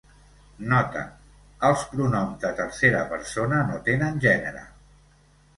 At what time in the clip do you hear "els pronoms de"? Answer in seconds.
1.69-2.53